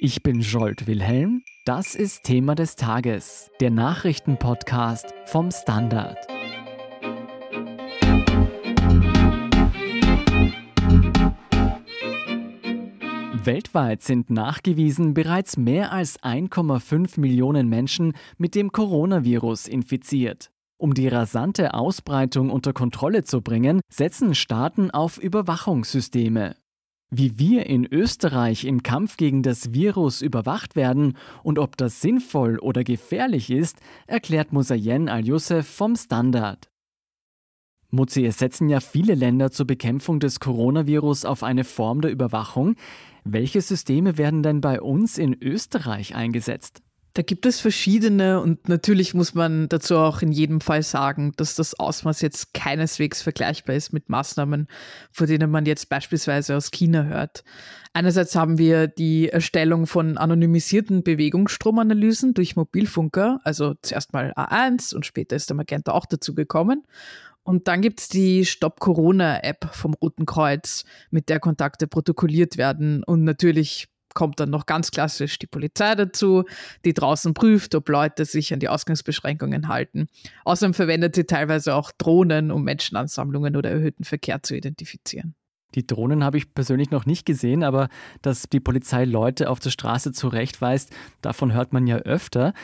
[0.00, 1.42] Ich bin Jolt Wilhelm.
[1.64, 6.16] Das ist Thema des Tages, der Nachrichtenpodcast vom Standard.
[13.44, 20.52] Weltweit sind nachgewiesen bereits mehr als 1,5 Millionen Menschen mit dem Coronavirus infiziert.
[20.76, 26.54] Um die rasante Ausbreitung unter Kontrolle zu bringen, setzen Staaten auf Überwachungssysteme.
[27.10, 32.58] Wie wir in Österreich im Kampf gegen das Virus überwacht werden und ob das sinnvoll
[32.58, 36.68] oder gefährlich ist, erklärt Musayen Al-Youssef vom Standard.
[37.90, 42.74] Muzi, es setzen ja viele Länder zur Bekämpfung des Coronavirus auf eine Form der Überwachung.
[43.24, 46.82] Welche Systeme werden denn bei uns in Österreich eingesetzt?
[47.14, 51.54] Da gibt es verschiedene und natürlich muss man dazu auch in jedem Fall sagen, dass
[51.54, 54.68] das Ausmaß jetzt keineswegs vergleichbar ist mit Maßnahmen,
[55.10, 57.42] von denen man jetzt beispielsweise aus China hört.
[57.92, 65.04] Einerseits haben wir die Erstellung von anonymisierten Bewegungsstromanalysen durch Mobilfunker, also zuerst mal A1 und
[65.04, 66.84] später ist der Magenta auch dazu gekommen.
[67.42, 73.02] Und dann gibt es die Stop Corona-App vom Roten Kreuz, mit der Kontakte protokolliert werden
[73.02, 76.42] und natürlich kommt dann noch ganz klassisch die Polizei dazu,
[76.84, 80.08] die draußen prüft, ob Leute sich an die Ausgangsbeschränkungen halten.
[80.44, 85.36] Außerdem verwendet sie teilweise auch Drohnen, um Menschenansammlungen oder erhöhten Verkehr zu identifizieren.
[85.76, 87.88] Die Drohnen habe ich persönlich noch nicht gesehen, aber
[88.20, 92.54] dass die Polizei Leute auf der Straße zurechtweist, davon hört man ja öfter.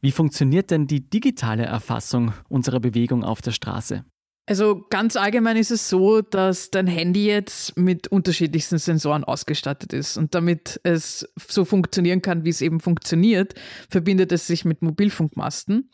[0.00, 4.04] Wie funktioniert denn die digitale Erfassung unserer Bewegung auf der Straße?
[4.46, 10.18] Also ganz allgemein ist es so, dass dein Handy jetzt mit unterschiedlichsten Sensoren ausgestattet ist.
[10.18, 13.54] Und damit es so funktionieren kann, wie es eben funktioniert,
[13.88, 15.90] verbindet es sich mit Mobilfunkmasten.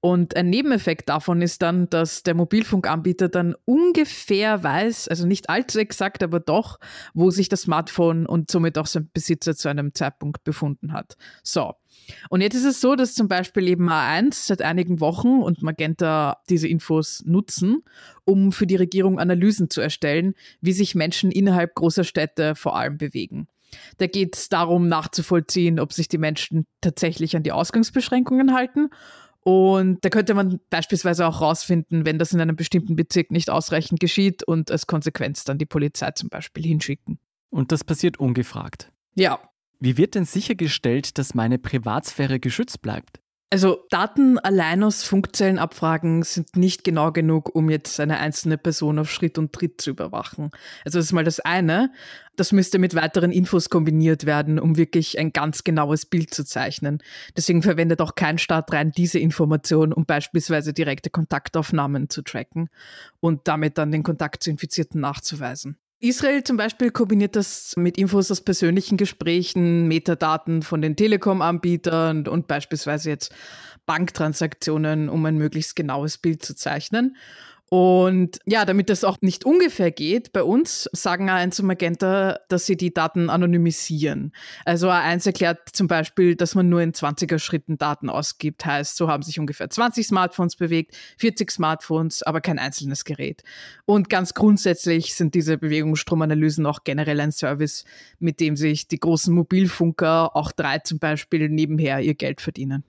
[0.00, 5.80] Und ein Nebeneffekt davon ist dann, dass der Mobilfunkanbieter dann ungefähr weiß, also nicht allzu
[5.80, 6.78] exakt, aber doch,
[7.14, 11.16] wo sich das Smartphone und somit auch sein Besitzer zu einem Zeitpunkt befunden hat.
[11.42, 11.74] So.
[12.30, 16.38] Und jetzt ist es so, dass zum Beispiel eben A1 seit einigen Wochen und Magenta
[16.48, 17.82] diese Infos nutzen,
[18.24, 22.98] um für die Regierung Analysen zu erstellen, wie sich Menschen innerhalb großer Städte vor allem
[22.98, 23.48] bewegen.
[23.98, 28.88] Da geht es darum, nachzuvollziehen, ob sich die Menschen tatsächlich an die Ausgangsbeschränkungen halten.
[29.42, 34.00] Und da könnte man beispielsweise auch rausfinden, wenn das in einem bestimmten Bezirk nicht ausreichend
[34.00, 37.18] geschieht und als Konsequenz dann die Polizei zum Beispiel hinschicken.
[37.50, 38.92] Und das passiert ungefragt.
[39.14, 39.40] Ja,
[39.80, 43.20] wie wird denn sichergestellt, dass meine Privatsphäre geschützt bleibt?
[43.50, 49.10] Also Daten allein aus Funkzellenabfragen sind nicht genau genug, um jetzt eine einzelne Person auf
[49.10, 50.50] Schritt und Tritt zu überwachen.
[50.84, 51.90] Also das ist mal das eine.
[52.36, 56.98] Das müsste mit weiteren Infos kombiniert werden, um wirklich ein ganz genaues Bild zu zeichnen.
[57.38, 62.68] Deswegen verwendet auch kein Staat rein diese Information, um beispielsweise direkte Kontaktaufnahmen zu tracken
[63.20, 65.78] und damit dann den Kontakt zu Infizierten nachzuweisen.
[66.00, 72.46] Israel zum Beispiel kombiniert das mit Infos aus persönlichen Gesprächen, Metadaten von den Telekom-Anbietern und
[72.46, 73.34] beispielsweise jetzt
[73.84, 77.16] Banktransaktionen, um ein möglichst genaues Bild zu zeichnen.
[77.70, 82.64] Und ja, damit das auch nicht ungefähr geht, bei uns sagen A1 und Magenta, dass
[82.64, 84.32] sie die Daten anonymisieren.
[84.64, 88.64] Also A1 erklärt zum Beispiel, dass man nur in 20er Schritten Daten ausgibt.
[88.64, 93.42] Heißt, so haben sich ungefähr 20 Smartphones bewegt, 40 Smartphones, aber kein einzelnes Gerät.
[93.84, 97.84] Und ganz grundsätzlich sind diese Bewegungsstromanalysen auch generell ein Service,
[98.18, 102.84] mit dem sich die großen Mobilfunker, auch drei zum Beispiel, nebenher ihr Geld verdienen.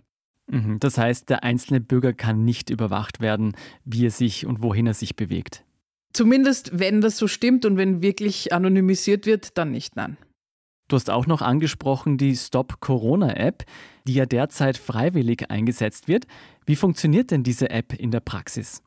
[0.49, 0.79] Mhm.
[0.79, 3.53] Das heißt, der einzelne Bürger kann nicht überwacht werden,
[3.85, 5.63] wie er sich und wohin er sich bewegt.
[6.13, 10.17] Zumindest, wenn das so stimmt und wenn wirklich anonymisiert wird, dann nicht, nein.
[10.87, 13.63] Du hast auch noch angesprochen die Stop Corona App,
[14.07, 16.25] die ja derzeit freiwillig eingesetzt wird.
[16.65, 18.81] Wie funktioniert denn diese App in der Praxis?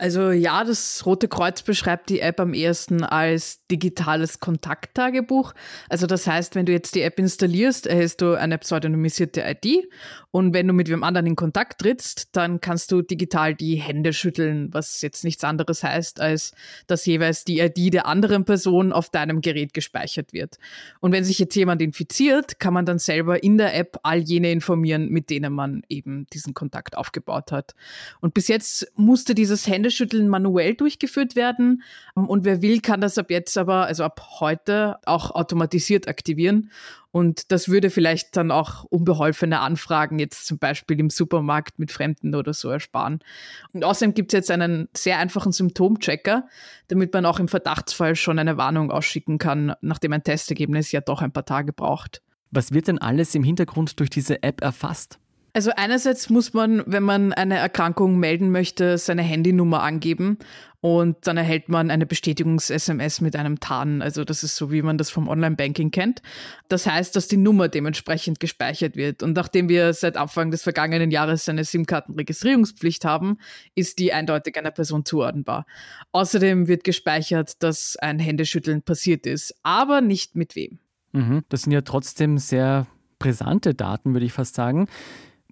[0.00, 5.52] Also ja, das Rote Kreuz beschreibt die App am ehesten als digitales Kontakttagebuch.
[5.90, 9.84] Also das heißt, wenn du jetzt die App installierst, erhältst du eine pseudonymisierte ID
[10.32, 14.12] und wenn du mit wem anderen in Kontakt trittst, dann kannst du digital die Hände
[14.12, 16.52] schütteln, was jetzt nichts anderes heißt, als
[16.86, 20.58] dass jeweils die ID der anderen Person auf deinem Gerät gespeichert wird.
[21.00, 24.52] Und wenn sich jetzt jemand infiziert, kann man dann selber in der App all jene
[24.52, 27.74] informieren, mit denen man eben diesen Kontakt aufgebaut hat.
[28.20, 31.82] Und bis jetzt musste dieses Händeschütteln manuell durchgeführt werden.
[32.14, 36.70] Und wer will, kann das ab jetzt aber, also ab heute, auch automatisiert aktivieren.
[37.10, 42.36] Und das würde vielleicht dann auch unbeholfene Anfragen jetzt zum Beispiel im Supermarkt mit Fremden
[42.36, 43.18] oder so ersparen.
[43.72, 46.46] Und außerdem gibt es jetzt einen sehr einfachen Symptomchecker,
[46.86, 51.20] damit man auch im Verdachtsfall schon eine Warnung ausschicken kann, nachdem ein Testergebnis ja doch
[51.20, 52.22] ein paar Tage braucht.
[52.52, 55.18] Was wird denn alles im Hintergrund durch diese App erfasst?
[55.52, 60.38] Also einerseits muss man, wenn man eine Erkrankung melden möchte, seine Handynummer angeben
[60.80, 64.00] und dann erhält man eine Bestätigungs-SMS mit einem TAN.
[64.00, 66.22] Also das ist so, wie man das vom Online-Banking kennt.
[66.68, 69.22] Das heißt, dass die Nummer dementsprechend gespeichert wird.
[69.22, 73.36] Und nachdem wir seit Anfang des vergangenen Jahres eine SIM-Kartenregistrierungspflicht haben,
[73.74, 75.66] ist die eindeutig einer Person zuordnenbar.
[76.12, 80.78] Außerdem wird gespeichert, dass ein Händeschütteln passiert ist, aber nicht mit wem.
[81.12, 82.86] Mhm, das sind ja trotzdem sehr
[83.18, 84.88] brisante Daten, würde ich fast sagen.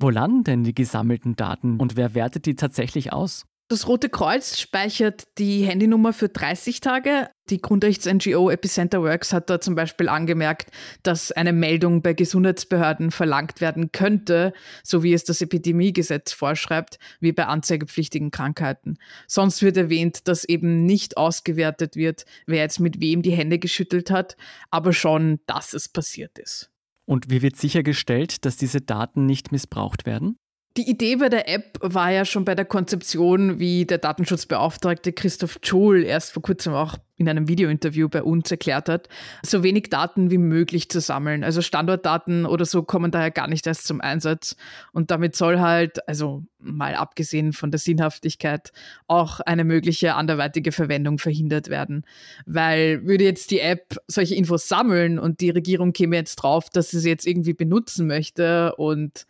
[0.00, 3.47] Wo landen denn die gesammelten Daten und wer wertet die tatsächlich aus?
[3.71, 7.29] Das Rote Kreuz speichert die Handynummer für 30 Tage.
[7.50, 10.71] Die Grundrechts-NGO Epicenter Works hat da zum Beispiel angemerkt,
[11.03, 17.33] dass eine Meldung bei Gesundheitsbehörden verlangt werden könnte, so wie es das Epidemiegesetz vorschreibt, wie
[17.33, 18.97] bei anzeigepflichtigen Krankheiten.
[19.27, 24.11] Sonst wird erwähnt, dass eben nicht ausgewertet wird, wer jetzt mit wem die Hände geschüttelt
[24.11, 24.39] hat,
[24.71, 26.71] aber schon, dass es passiert ist.
[27.08, 30.37] Und wie wird sichergestellt, dass diese Daten nicht missbraucht werden?
[30.76, 35.58] Die Idee bei der App war ja schon bei der Konzeption, wie der Datenschutzbeauftragte Christoph
[35.62, 39.09] Johl erst vor kurzem auch in einem Videointerview bei uns erklärt hat,
[39.44, 41.44] so wenig Daten wie möglich zu sammeln.
[41.44, 44.56] Also Standortdaten oder so kommen daher gar nicht erst zum Einsatz.
[44.93, 48.73] Und damit soll halt, also mal abgesehen von der Sinnhaftigkeit,
[49.09, 52.05] auch eine mögliche anderweitige Verwendung verhindert werden.
[52.47, 56.91] Weil würde jetzt die App solche Infos sammeln und die Regierung käme jetzt drauf, dass
[56.91, 59.26] sie sie jetzt irgendwie benutzen möchte und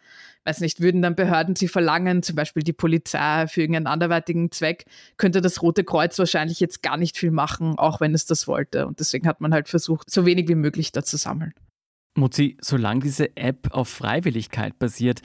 [0.49, 4.87] weiß nicht, würden dann Behörden sie verlangen, zum Beispiel die Polizei für irgendeinen anderweitigen Zweck,
[5.19, 8.87] könnte das Rote Kreuz wahrscheinlich jetzt gar nicht viel machen, auch wenn es das wollte.
[8.87, 11.53] Und deswegen hat man halt versucht, so wenig wie möglich da zu sammeln.
[12.17, 15.23] Muzi, solange diese App auf Freiwilligkeit basiert,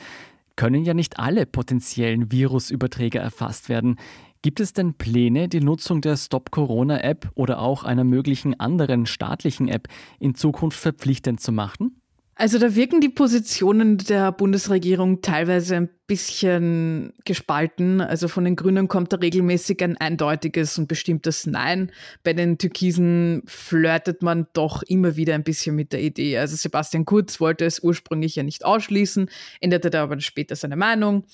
[0.56, 3.98] können ja nicht alle potenziellen Virusüberträger erfasst werden.
[4.44, 9.06] Gibt es denn Pläne, die Nutzung der Stop Corona App oder auch einer möglichen anderen
[9.06, 9.88] staatlichen App
[10.20, 12.02] in Zukunft verpflichtend zu machen?
[12.36, 18.02] Also da wirken die Positionen der Bundesregierung teilweise ein bisschen gespalten.
[18.02, 21.92] Also von den Grünen kommt da regelmäßig ein eindeutiges und bestimmtes Nein.
[22.24, 26.40] Bei den Türkisen flirtet man doch immer wieder ein bisschen mit der Idee.
[26.40, 29.30] Also Sebastian Kurz wollte es ursprünglich ja nicht ausschließen,
[29.62, 31.26] änderte da aber später seine Meinung.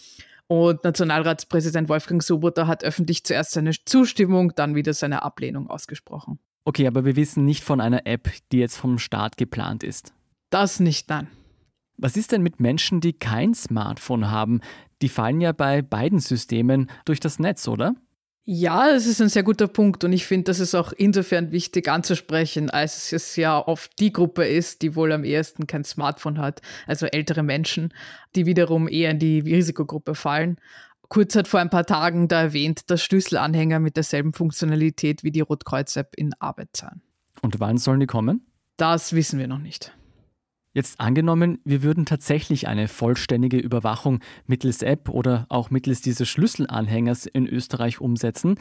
[0.47, 6.39] Und Nationalratspräsident Wolfgang Soboter hat öffentlich zuerst seine Zustimmung, dann wieder seine Ablehnung ausgesprochen.
[6.65, 10.13] Okay, aber wir wissen nicht von einer App, die jetzt vom Staat geplant ist.
[10.49, 11.27] Das nicht, nein.
[11.97, 14.61] Was ist denn mit Menschen, die kein Smartphone haben?
[15.01, 17.95] Die fallen ja bei beiden Systemen durch das Netz, oder?
[18.45, 21.87] Ja, das ist ein sehr guter Punkt und ich finde, das ist auch insofern wichtig
[21.87, 26.61] anzusprechen, als es ja oft die Gruppe ist, die wohl am ehesten kein Smartphone hat,
[26.87, 27.93] also ältere Menschen,
[28.35, 30.57] die wiederum eher in die Risikogruppe fallen.
[31.09, 35.41] Kurz hat vor ein paar Tagen da erwähnt, dass Schlüsselanhänger mit derselben Funktionalität wie die
[35.41, 37.01] Rotkreuz-App in Arbeit sind.
[37.43, 38.47] Und wann sollen die kommen?
[38.77, 39.93] Das wissen wir noch nicht.
[40.73, 47.25] Jetzt angenommen, wir würden tatsächlich eine vollständige Überwachung mittels App oder auch mittels dieses Schlüsselanhängers
[47.25, 48.55] in Österreich umsetzen.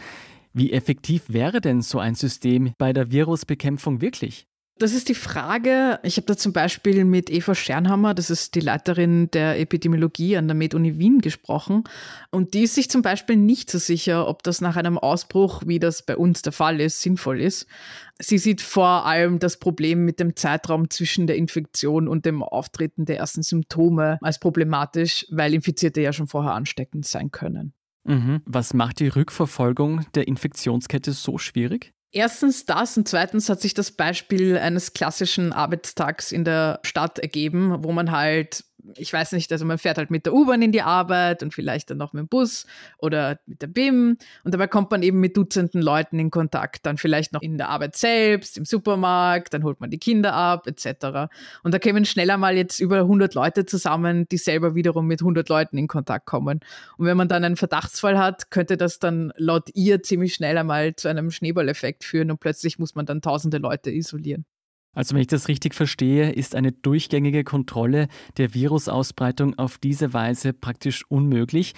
[0.55, 4.48] Wie effektiv wäre denn so ein System bei der Virusbekämpfung wirklich?
[4.79, 5.99] Das ist die Frage.
[6.05, 10.47] Ich habe da zum Beispiel mit Eva Sternhammer, das ist die Leiterin der Epidemiologie an
[10.47, 11.83] der MedUni Wien, gesprochen.
[12.31, 15.81] Und die ist sich zum Beispiel nicht so sicher, ob das nach einem Ausbruch, wie
[15.81, 17.67] das bei uns der Fall ist, sinnvoll ist.
[18.21, 23.05] Sie sieht vor allem das Problem mit dem Zeitraum zwischen der Infektion und dem Auftreten
[23.05, 27.73] der ersten Symptome als problematisch, weil Infizierte ja schon vorher ansteckend sein können.
[28.05, 28.43] Mhm.
[28.45, 31.93] Was macht die Rückverfolgung der Infektionskette so schwierig?
[32.11, 37.85] Erstens das und zweitens hat sich das Beispiel eines klassischen Arbeitstags in der Stadt ergeben,
[37.85, 38.65] wo man halt
[38.97, 41.91] ich weiß nicht, also man fährt halt mit der U-Bahn in die Arbeit und vielleicht
[41.91, 42.67] dann noch mit dem Bus
[42.99, 46.97] oder mit der BIM und dabei kommt man eben mit Dutzenden Leuten in Kontakt, dann
[46.97, 51.31] vielleicht noch in der Arbeit selbst, im Supermarkt, dann holt man die Kinder ab etc.
[51.63, 55.49] Und da kämen schneller mal jetzt über 100 Leute zusammen, die selber wiederum mit 100
[55.49, 56.61] Leuten in Kontakt kommen.
[56.97, 60.95] Und wenn man dann einen Verdachtsfall hat, könnte das dann laut ihr ziemlich schnell einmal
[60.97, 64.45] zu einem Schneeballeffekt führen und plötzlich muss man dann tausende Leute isolieren.
[64.99, 70.53] Also wenn ich das richtig verstehe, ist eine durchgängige Kontrolle der Virusausbreitung auf diese Weise
[70.53, 71.75] praktisch unmöglich.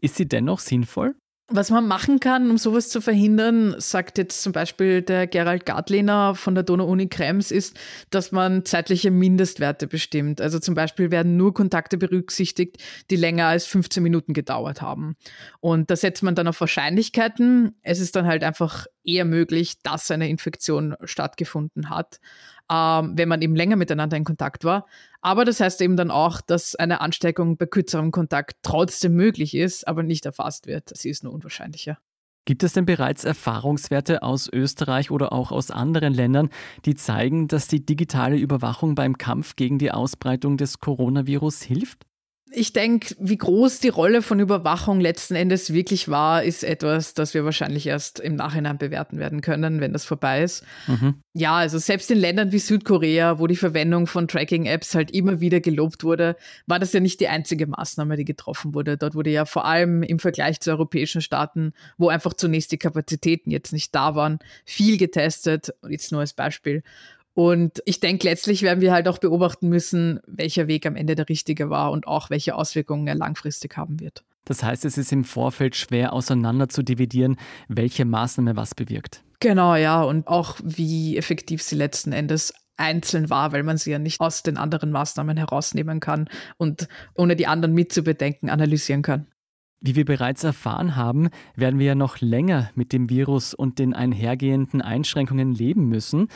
[0.00, 1.14] Ist sie dennoch sinnvoll?
[1.50, 6.34] Was man machen kann, um sowas zu verhindern, sagt jetzt zum Beispiel der Gerald Gartlehner
[6.34, 7.74] von der Donau-Uni Krems, ist,
[8.10, 10.42] dass man zeitliche Mindestwerte bestimmt.
[10.42, 12.76] Also zum Beispiel werden nur Kontakte berücksichtigt,
[13.10, 15.16] die länger als 15 Minuten gedauert haben.
[15.60, 17.74] Und da setzt man dann auf Wahrscheinlichkeiten.
[17.82, 22.20] Es ist dann halt einfach eher möglich, dass eine Infektion stattgefunden hat
[22.70, 24.86] ähm, wenn man eben länger miteinander in Kontakt war.
[25.20, 29.86] Aber das heißt eben dann auch, dass eine Ansteckung bei kürzerem Kontakt trotzdem möglich ist,
[29.86, 30.96] aber nicht erfasst wird.
[30.96, 31.98] Sie ist nur unwahrscheinlicher.
[32.48, 36.48] Gibt es denn bereits Erfahrungswerte aus Österreich oder auch aus anderen Ländern,
[36.86, 42.07] die zeigen, dass die digitale Überwachung beim Kampf gegen die Ausbreitung des Coronavirus hilft?
[42.52, 47.34] Ich denke, wie groß die Rolle von Überwachung letzten Endes wirklich war, ist etwas, das
[47.34, 50.64] wir wahrscheinlich erst im Nachhinein bewerten werden können, wenn das vorbei ist.
[50.86, 51.16] Mhm.
[51.34, 55.60] Ja, also selbst in Ländern wie Südkorea, wo die Verwendung von Tracking-Apps halt immer wieder
[55.60, 56.36] gelobt wurde,
[56.66, 58.96] war das ja nicht die einzige Maßnahme, die getroffen wurde.
[58.96, 63.50] Dort wurde ja vor allem im Vergleich zu europäischen Staaten, wo einfach zunächst die Kapazitäten
[63.50, 65.74] jetzt nicht da waren, viel getestet.
[65.88, 66.82] Jetzt nur als Beispiel.
[67.38, 71.28] Und ich denke, letztlich werden wir halt auch beobachten müssen, welcher Weg am Ende der
[71.28, 74.24] richtige war und auch welche Auswirkungen er langfristig haben wird.
[74.44, 77.36] Das heißt, es ist im Vorfeld schwer auseinander zu dividieren,
[77.68, 79.22] welche Maßnahme was bewirkt.
[79.38, 84.00] Genau, ja, und auch wie effektiv sie letzten Endes einzeln war, weil man sie ja
[84.00, 89.28] nicht aus den anderen Maßnahmen herausnehmen kann und ohne die anderen mitzubedenken analysieren kann.
[89.80, 93.94] Wie wir bereits erfahren haben, werden wir ja noch länger mit dem Virus und den
[93.94, 96.26] einhergehenden Einschränkungen leben müssen.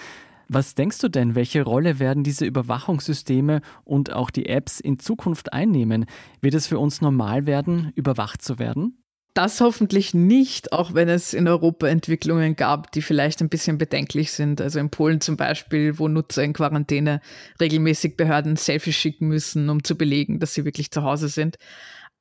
[0.49, 5.53] Was denkst du denn, welche Rolle werden diese Überwachungssysteme und auch die Apps in Zukunft
[5.53, 6.07] einnehmen?
[6.41, 9.03] Wird es für uns normal werden, überwacht zu werden?
[9.35, 14.31] Das hoffentlich nicht, auch wenn es in Europa Entwicklungen gab, die vielleicht ein bisschen bedenklich
[14.31, 14.61] sind.
[14.61, 17.23] Also in Polen zum Beispiel, wo Nutzer in Quarantäne
[17.59, 21.57] regelmäßig Behörden Selfies schicken müssen, um zu belegen, dass sie wirklich zu Hause sind.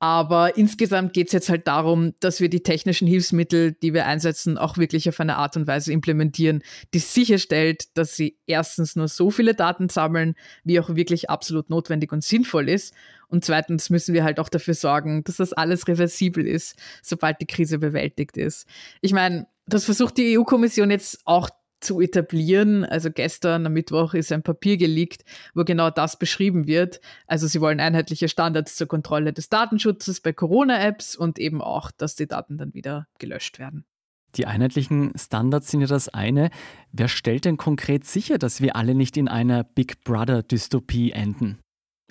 [0.03, 4.58] Aber insgesamt geht es jetzt halt darum, dass wir die technischen Hilfsmittel, die wir einsetzen,
[4.58, 6.63] auch wirklich auf eine Art und Weise implementieren,
[6.96, 12.12] die sicherstellt, dass sie erstens nur so viele Daten sammeln, wie auch wirklich absolut notwendig
[12.12, 12.96] und sinnvoll ist.
[13.27, 17.46] Und zweitens müssen wir halt auch dafür sorgen, dass das alles reversibel ist, sobald die
[17.46, 18.65] Krise bewältigt ist.
[19.01, 21.51] Ich meine, das versucht die EU-Kommission jetzt auch
[21.82, 22.86] zu etablieren.
[22.86, 25.24] Also gestern am Mittwoch ist ein Papier geleakt,
[25.54, 27.02] wo genau das beschrieben wird.
[27.28, 32.16] Also sie wollen einheitliche Standards zur Kontrolle des Datenschutzes bei Corona-Apps und eben auch, dass
[32.16, 33.86] die Daten dann wieder gelöscht werden.
[34.36, 36.52] Die einheitlichen Standards sind ja das eine.
[36.92, 41.60] Wer stellt denn konkret sicher, dass wir alle nicht in einer Big Brother-Dystopie enden?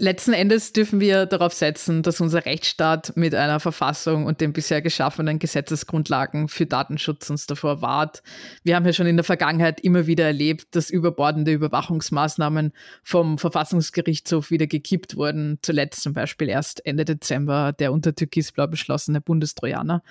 [0.01, 4.81] Letzten Endes dürfen wir darauf setzen, dass unser Rechtsstaat mit einer Verfassung und den bisher
[4.81, 8.23] geschaffenen Gesetzesgrundlagen für Datenschutz uns davor wahrt.
[8.65, 14.51] Wir haben ja schon in der Vergangenheit immer wieder erlebt, dass überbordende Überwachungsmaßnahmen vom Verfassungsgerichtshof
[14.51, 15.59] wieder gekippt wurden.
[15.61, 20.03] Zuletzt zum Beispiel erst Ende Dezember der unter Türkisblau beschlossene Bundestrojaner.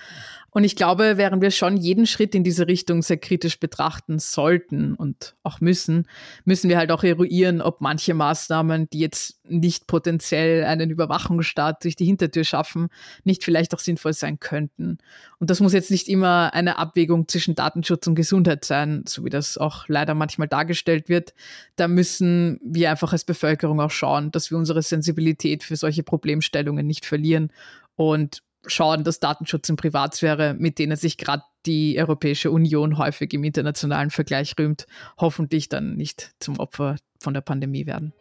[0.52, 4.94] Und ich glaube, während wir schon jeden Schritt in diese Richtung sehr kritisch betrachten sollten
[4.94, 6.08] und auch müssen,
[6.46, 11.96] müssen wir halt auch eruieren, ob manche Maßnahmen, die jetzt nicht potenziell einen Überwachungsstaat durch
[11.96, 12.90] die Hintertür schaffen,
[13.24, 14.98] nicht vielleicht auch sinnvoll sein könnten.
[15.40, 19.30] Und das muss jetzt nicht immer eine Abwägung zwischen Datenschutz und Gesundheit sein, so wie
[19.30, 21.34] das auch leider manchmal dargestellt wird.
[21.76, 26.86] Da müssen wir einfach als Bevölkerung auch schauen, dass wir unsere Sensibilität für solche Problemstellungen
[26.86, 27.52] nicht verlieren
[27.96, 33.44] und schauen, dass Datenschutz in Privatsphäre, mit denen sich gerade die Europäische Union häufig im
[33.44, 34.86] internationalen Vergleich rühmt,
[35.18, 38.14] hoffentlich dann nicht zum Opfer von der Pandemie werden.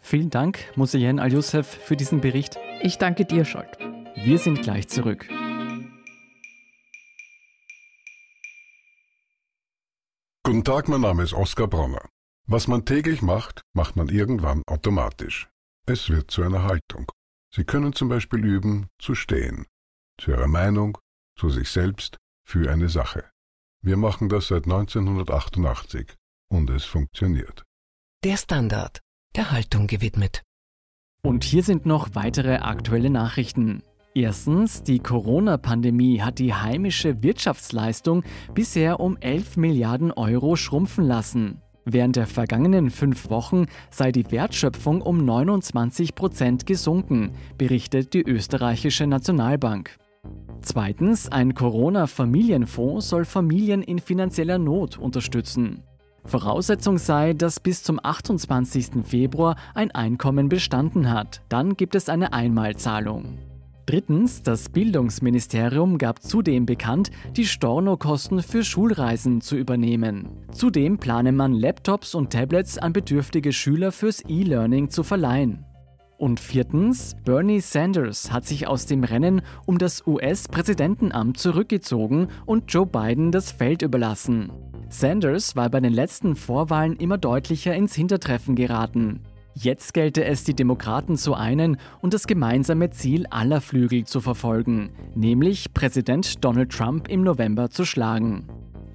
[0.00, 2.58] Vielen Dank, Musayen Al-Youssef, für diesen Bericht.
[2.80, 3.78] Ich danke dir, Scholt.
[4.14, 5.26] Wir sind gleich zurück.
[10.44, 12.08] Guten Tag, mein Name ist Oskar Bronner.
[12.46, 15.48] Was man täglich macht, macht man irgendwann automatisch.
[15.86, 17.10] Es wird zu einer Haltung.
[17.52, 19.66] Sie können zum Beispiel üben, zu stehen.
[20.20, 20.98] Zu Ihrer Meinung,
[21.36, 23.28] zu sich selbst, für eine Sache.
[23.82, 26.14] Wir machen das seit 1988
[26.48, 27.64] und es funktioniert.
[28.24, 29.00] Der Standard
[29.36, 30.42] der Haltung gewidmet.
[31.22, 33.82] Und hier sind noch weitere aktuelle Nachrichten.
[34.14, 38.24] Erstens, die Corona-Pandemie hat die heimische Wirtschaftsleistung
[38.54, 41.60] bisher um 11 Milliarden Euro schrumpfen lassen.
[41.84, 49.06] Während der vergangenen fünf Wochen sei die Wertschöpfung um 29 Prozent gesunken, berichtet die österreichische
[49.06, 49.98] Nationalbank.
[50.62, 55.82] Zweitens, ein Corona-Familienfonds soll Familien in finanzieller Not unterstützen.
[56.26, 59.04] Voraussetzung sei, dass bis zum 28.
[59.04, 61.42] Februar ein Einkommen bestanden hat.
[61.48, 63.38] Dann gibt es eine Einmalzahlung.
[63.86, 70.28] Drittens, das Bildungsministerium gab zudem bekannt, die Stornokosten für Schulreisen zu übernehmen.
[70.50, 75.64] Zudem plane man Laptops und Tablets an bedürftige Schüler fürs E-Learning zu verleihen.
[76.18, 82.86] Und viertens, Bernie Sanders hat sich aus dem Rennen um das US-Präsidentenamt zurückgezogen und Joe
[82.86, 84.50] Biden das Feld überlassen.
[84.88, 89.20] Sanders war bei den letzten Vorwahlen immer deutlicher ins Hintertreffen geraten.
[89.52, 94.92] Jetzt gelte es, die Demokraten zu einen und das gemeinsame Ziel aller Flügel zu verfolgen,
[95.14, 98.46] nämlich Präsident Donald Trump im November zu schlagen.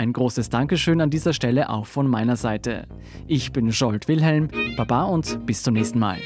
[0.00, 2.86] Ein großes Dankeschön an dieser Stelle auch von meiner Seite.
[3.26, 6.16] Ich bin Scholt Wilhelm, Baba und bis zum nächsten Mal.